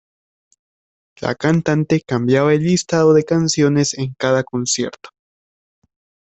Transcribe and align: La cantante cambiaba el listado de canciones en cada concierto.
La 1.21 1.35
cantante 1.35 2.01
cambiaba 2.01 2.53
el 2.55 2.63
listado 2.63 3.13
de 3.13 3.23
canciones 3.23 3.95
en 3.95 4.15
cada 4.17 4.43
concierto. 4.43 5.11